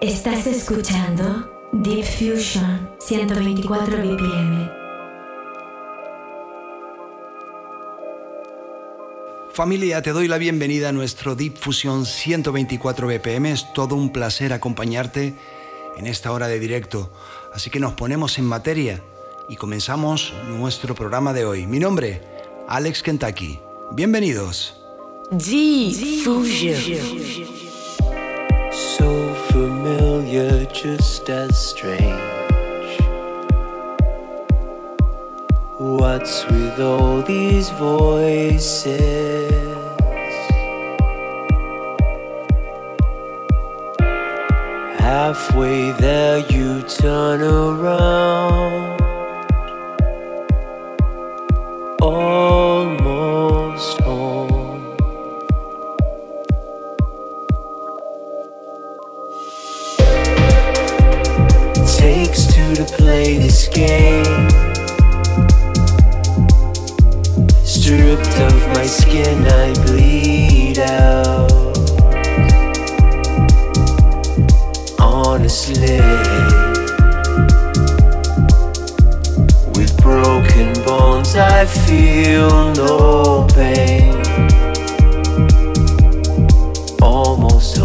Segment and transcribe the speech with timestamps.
[0.00, 4.70] Estás escuchando Deep Fusion 124 BPM.
[9.50, 13.46] Familia, te doy la bienvenida a nuestro Deep Fusion 124 BPM.
[13.46, 15.34] Es todo un placer acompañarte
[15.96, 17.10] en esta hora de directo.
[17.52, 19.02] Así que nos ponemos en materia
[19.48, 21.66] y comenzamos nuestro programa de hoy.
[21.66, 22.22] Mi nombre,
[22.68, 23.58] Alex Kentucky.
[23.90, 24.80] Bienvenidos.
[25.32, 27.67] Deep Fusion.
[29.58, 33.00] Familiar, just as strange.
[35.78, 39.50] What's with all these voices?
[45.00, 49.00] Halfway there, you turn around.
[52.00, 52.37] Almost
[67.64, 71.52] Stripped of my skin, I bleed out.
[74.98, 76.00] Honestly,
[79.74, 84.14] with broken bones, I feel no pain.
[87.00, 87.77] Almost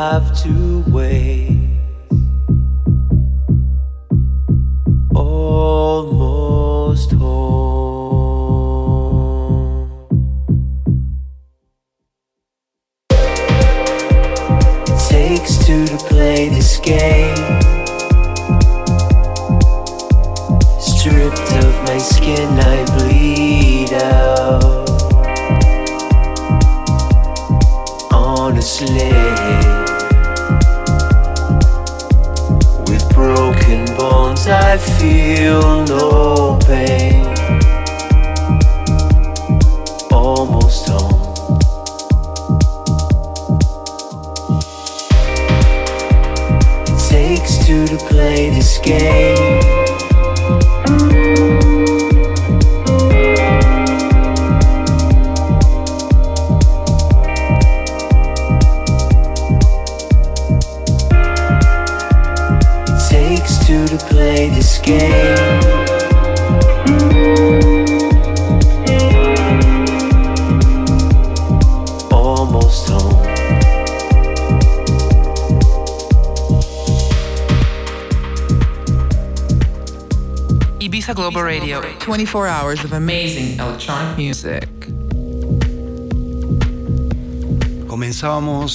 [0.00, 0.59] have to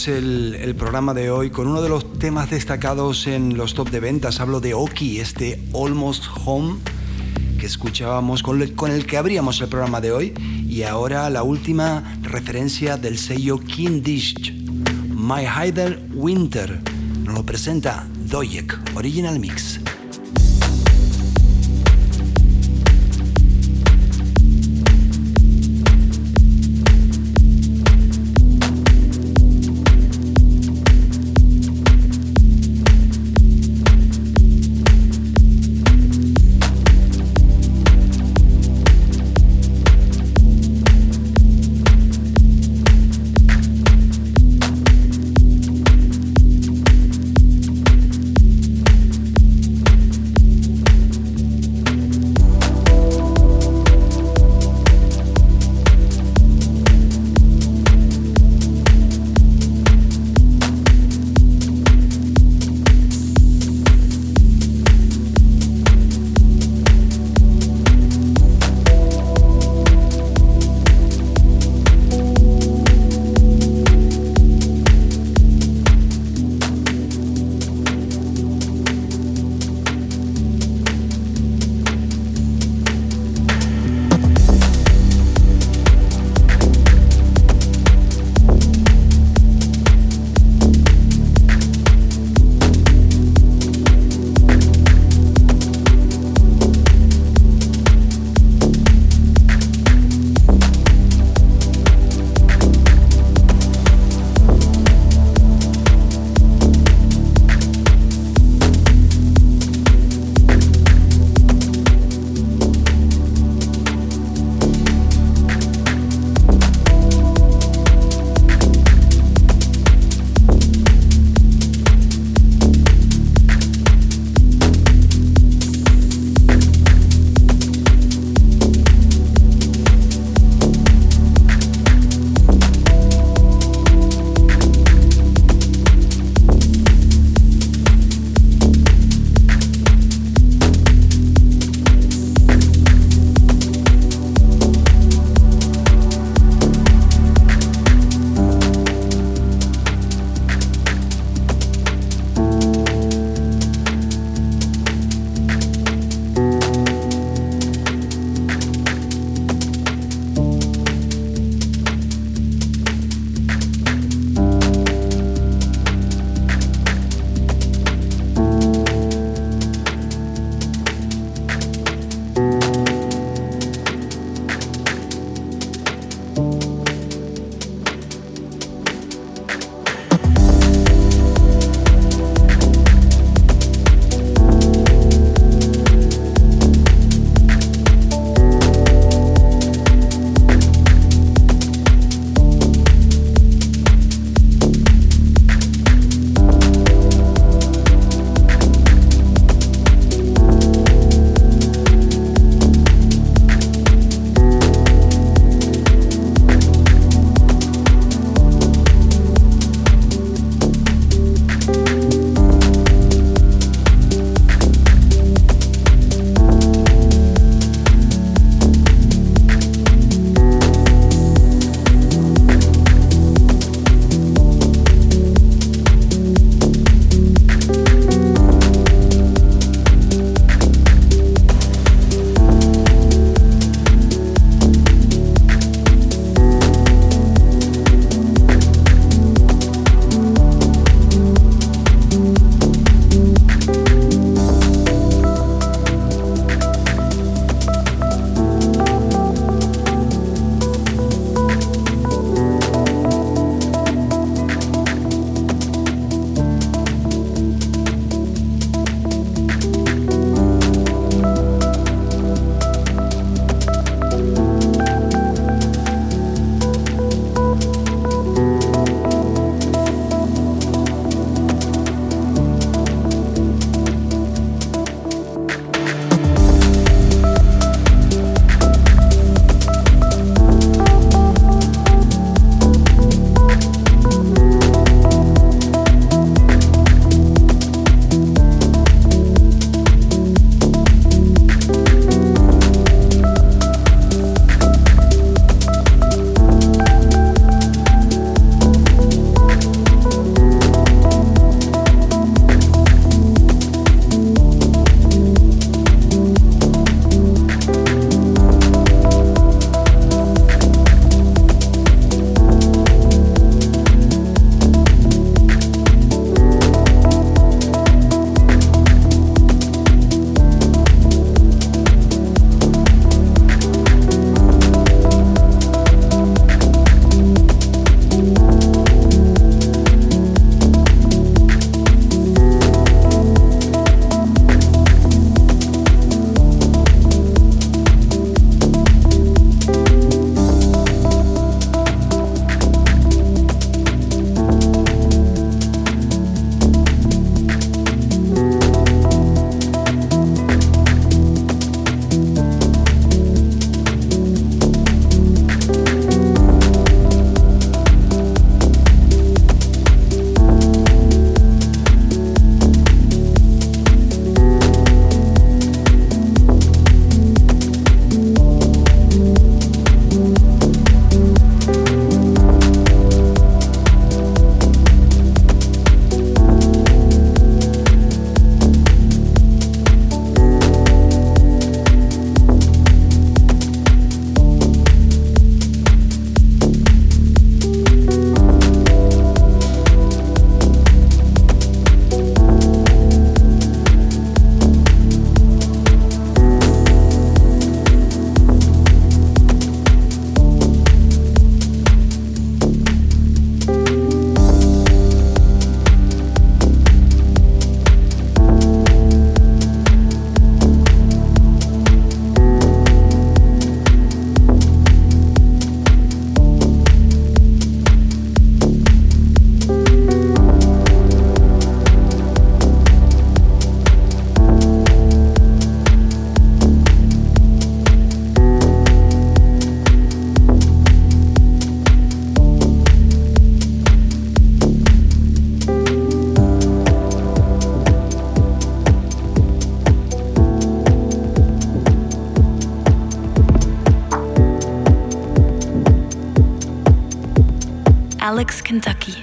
[0.08, 4.40] El, programa de hoy con uno de los temas destacados en los top de ventas.
[4.40, 6.76] Hablo de Oki, este Almost Home
[7.60, 10.34] que escuchábamos, con el, con el que abríamos el programa de hoy.
[10.68, 14.54] Y ahora la última referencia del sello King Dish,
[15.10, 16.82] My Hider Winter.
[17.24, 19.80] Nos lo presenta Doyek, Original Mix.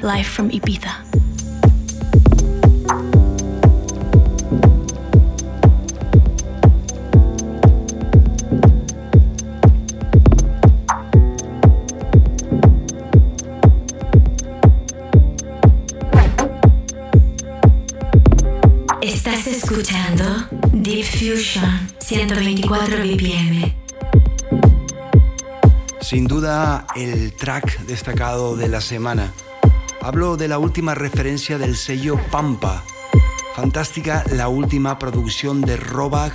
[0.02, 1.04] Live from Ibiza.
[19.00, 20.24] Estás escuchando
[20.72, 23.76] Deep Fusion 124 BPM.
[26.00, 29.32] Sin duda, el track destacado de la semana.
[30.04, 32.82] Hablo de la última referencia del sello Pampa.
[33.54, 36.34] Fantástica la última producción de Robach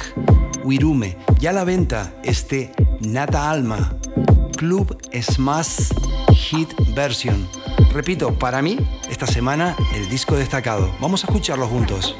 [0.63, 1.17] Wirume.
[1.39, 2.71] Ya a la venta este
[3.01, 3.93] Nata Alma
[4.55, 5.89] Club Smash
[6.33, 7.45] Hit Version.
[7.91, 8.77] Repito, para mí,
[9.09, 10.89] esta semana el disco destacado.
[11.01, 12.15] Vamos a escucharlo juntos.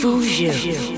[0.00, 0.97] Fusion.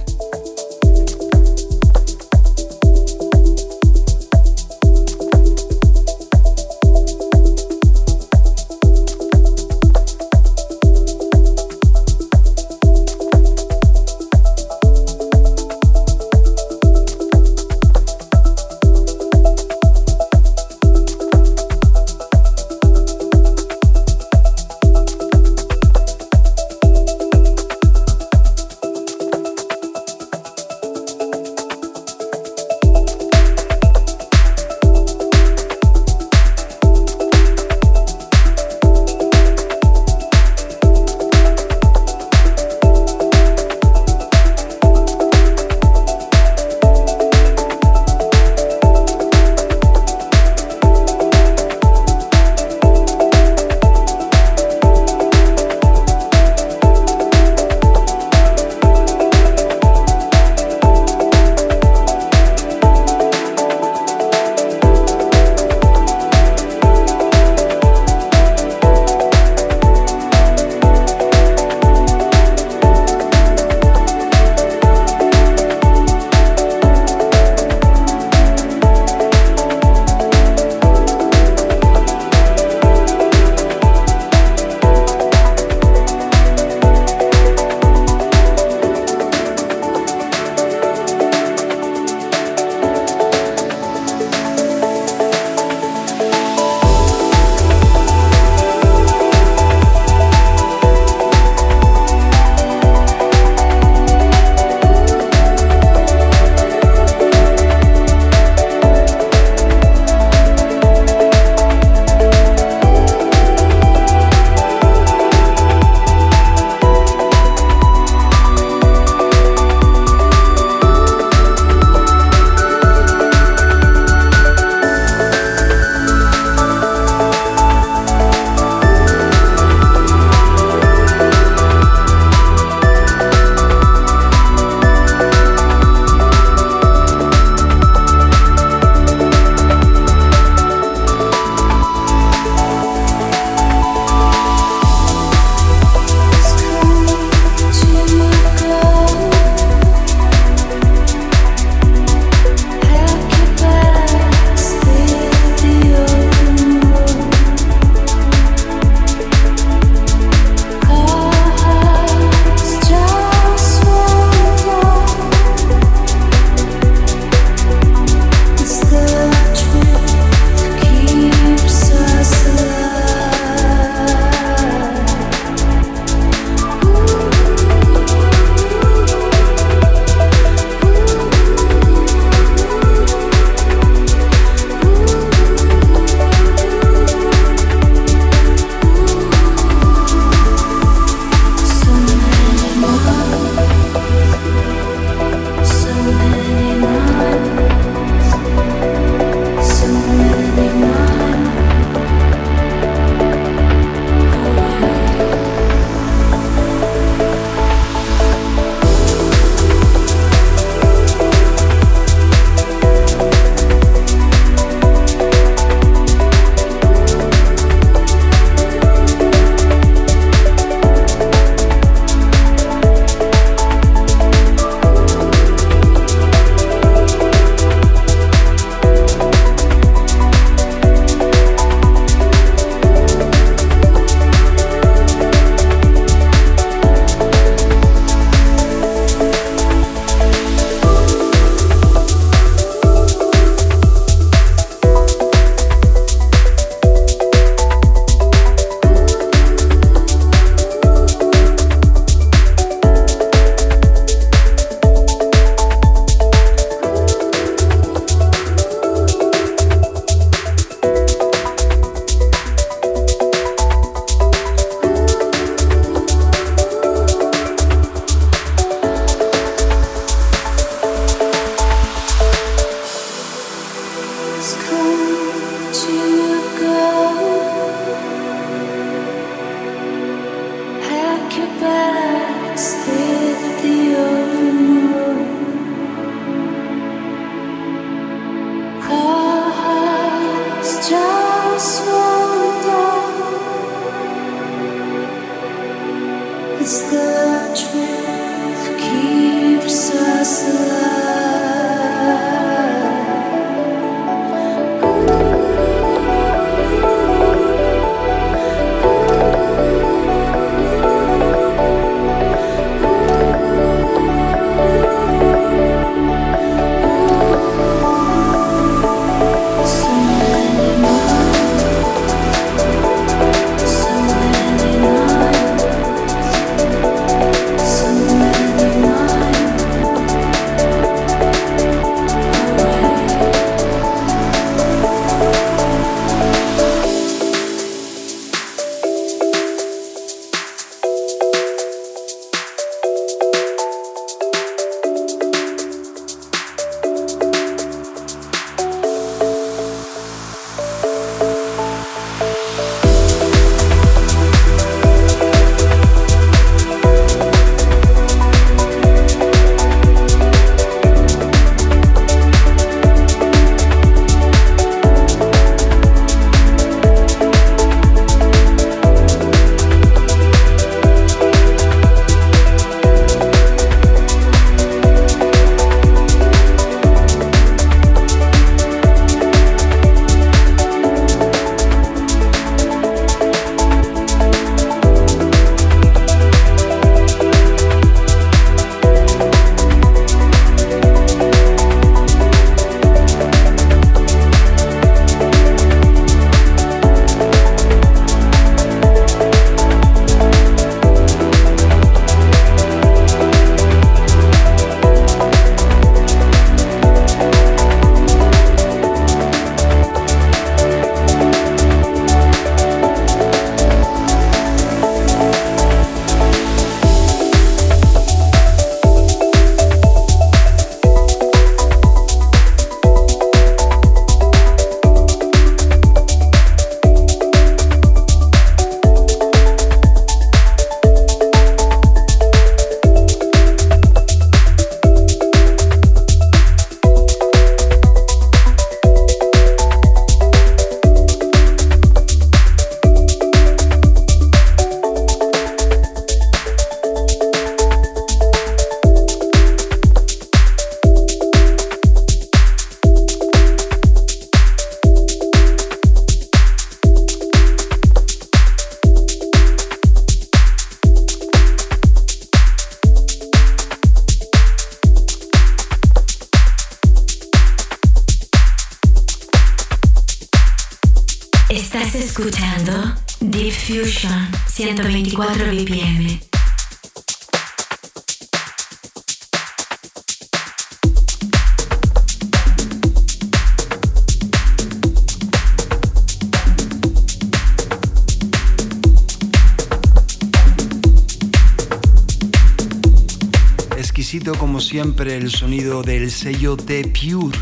[494.23, 497.37] Como siempre el sonido del sello de Pure.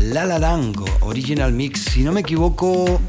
[0.00, 0.60] La La
[1.00, 1.84] Original Mix.
[1.84, 3.00] Si no me equivoco,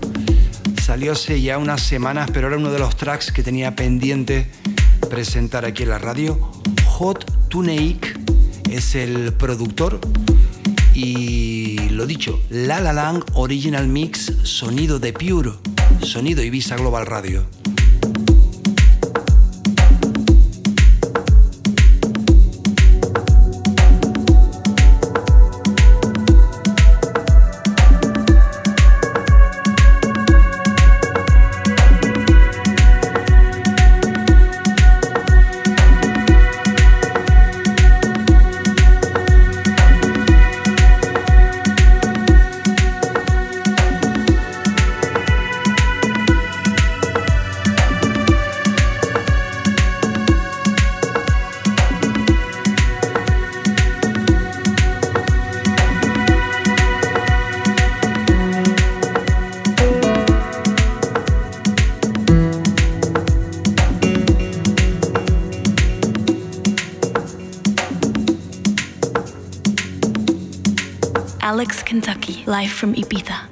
[0.84, 4.48] salió hace ya unas semanas, pero era uno de los tracks que tenía pendiente
[5.10, 6.40] presentar aquí en la radio.
[6.86, 8.20] Hot Tuneik
[8.70, 10.00] es el productor.
[10.94, 15.52] Y lo dicho, La La Original Mix, sonido de Pure,
[16.02, 17.46] sonido Ibiza Global Radio.
[72.46, 73.45] Live from Ibiza.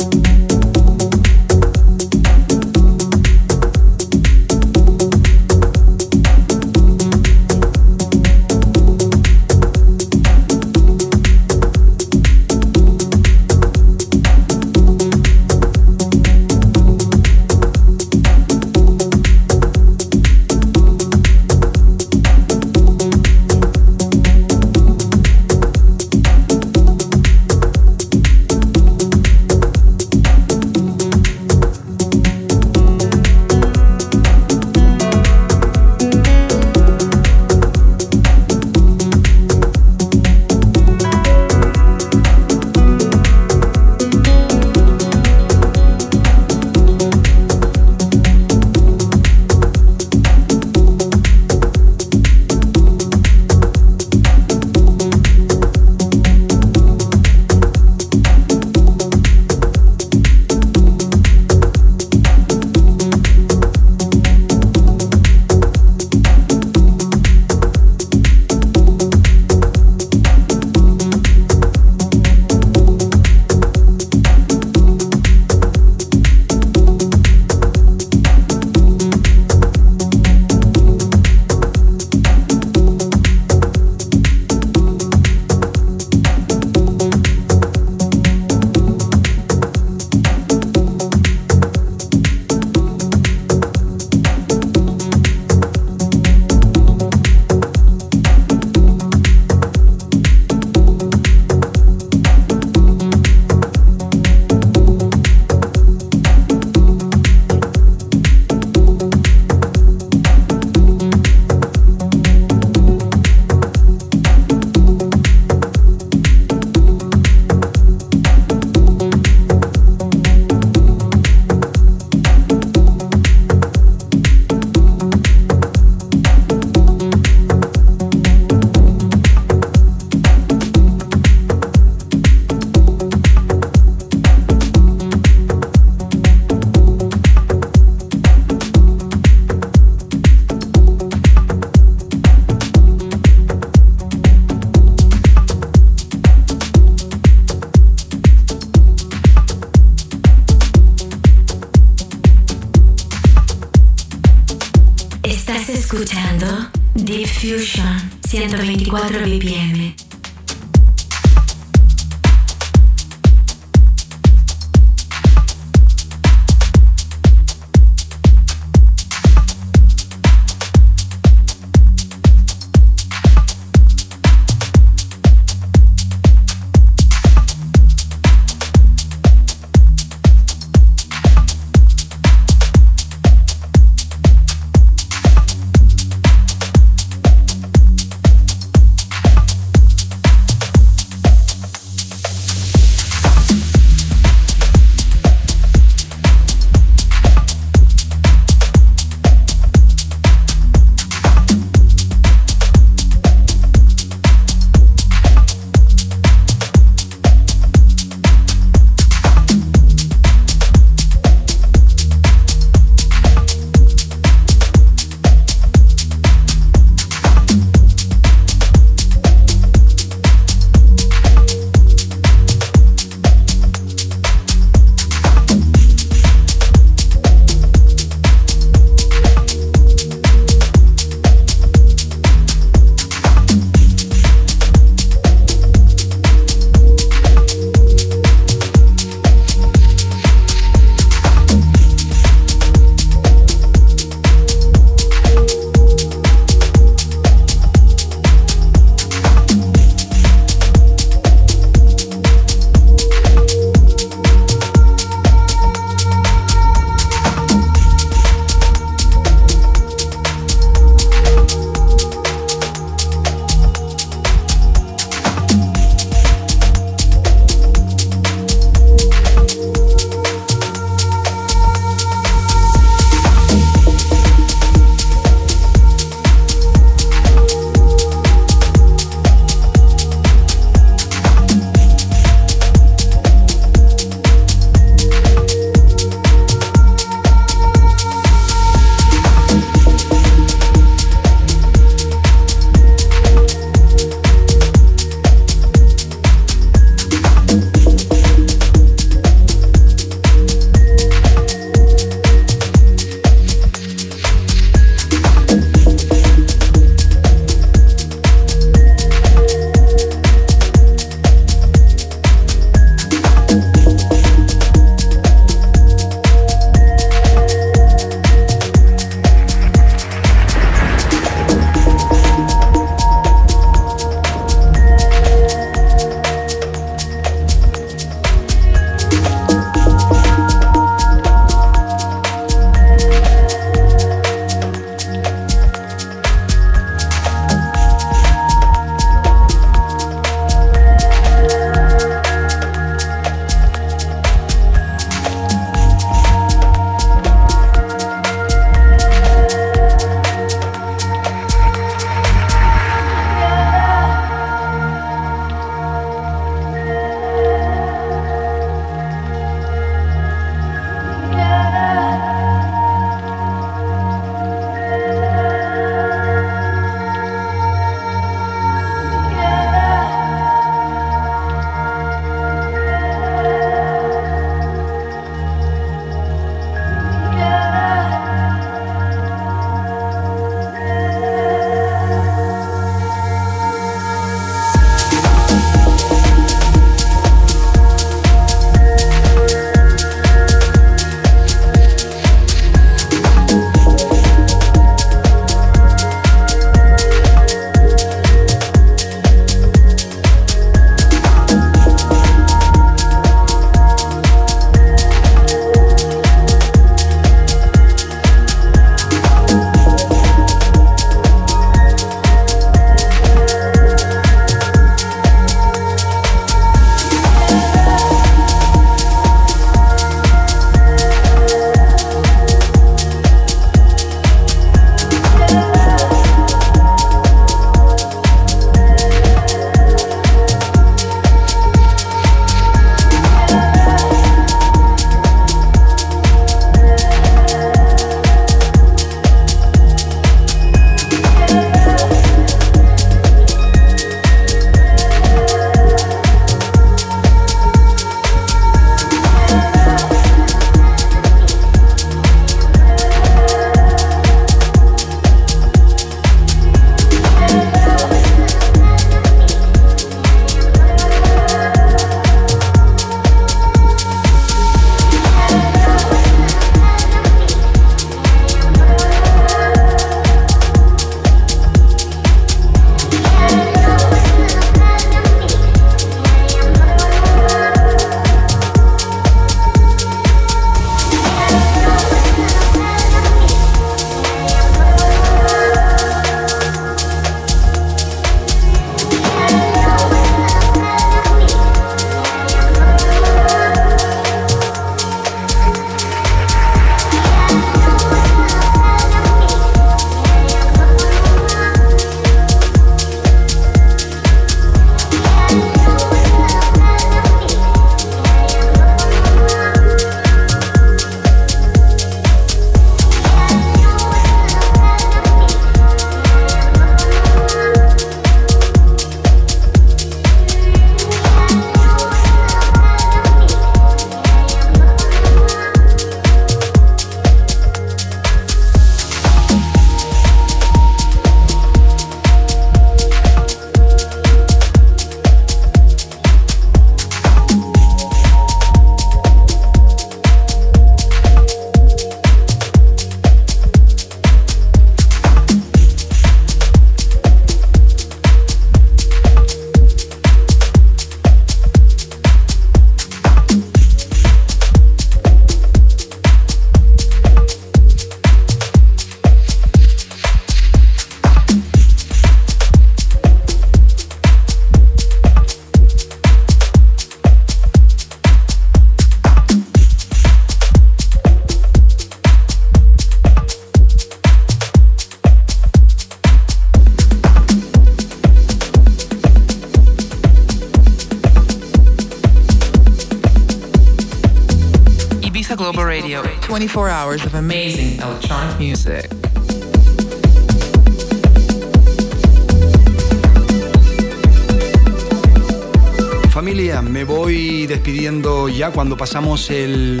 [596.62, 600.00] Me voy despidiendo ya cuando pasamos el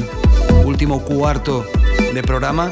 [0.64, 1.66] último cuarto
[2.14, 2.70] de programa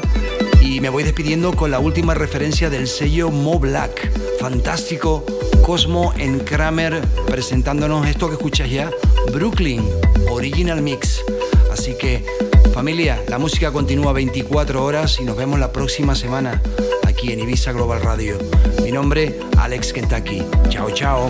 [0.61, 4.09] y me voy despidiendo con la última referencia del sello Mo Black.
[4.39, 5.25] Fantástico
[5.61, 8.89] Cosmo en Kramer presentándonos esto que escuchas ya,
[9.33, 9.83] Brooklyn
[10.29, 11.21] Original Mix.
[11.69, 12.23] Así que
[12.73, 16.61] familia, la música continúa 24 horas y nos vemos la próxima semana
[17.05, 18.37] aquí en Ibiza Global Radio.
[18.83, 20.43] Mi nombre, Alex Kentucky.
[20.69, 21.29] Chao, chao.